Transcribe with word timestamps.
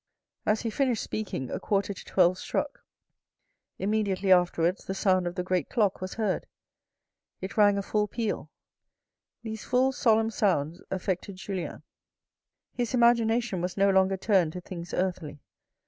As 0.47 0.61
he 0.61 0.71
finished 0.71 1.03
speaking, 1.03 1.51
a 1.51 1.59
quarter 1.59 1.93
to 1.93 2.05
twelve 2.05 2.39
struck. 2.39 2.83
Im 3.77 3.91
mediately 3.91 4.31
afterwards 4.31 4.83
the 4.85 4.95
sound 4.95 5.27
of 5.27 5.35
the 5.35 5.43
great 5.43 5.69
clock 5.69 6.01
was 6.01 6.15
heard. 6.15 6.47
It 7.39 7.55
rang 7.55 7.77
a 7.77 7.83
full 7.83 8.07
peal. 8.07 8.49
These 9.43 9.63
full 9.63 9.91
solemn 9.91 10.31
ounds 10.41 10.81
affected 10.89 11.35
Julien. 11.35 11.83
zoo 11.83 11.83
THE 11.83 11.83
RED 11.83 11.83
AND 11.83 11.83
THE 11.83 12.77
BLACK 12.77 12.77
His 12.87 12.93
imagination 12.95 13.61
was 13.61 13.77
no 13.77 13.91
longer 13.91 14.17
turned 14.17 14.53
to 14.53 14.61
things 14.61 14.91
earthly. 14.91 15.39